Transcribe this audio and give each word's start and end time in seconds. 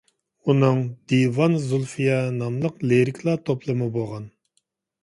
ئۇنىڭ 0.53 0.79
«دىۋان 1.13 1.57
زۇلفىيە» 1.65 2.17
ناملىق 2.41 2.83
لىرىكىلار 2.89 3.43
توپلىمى 3.51 3.95
بولغان. 4.01 4.29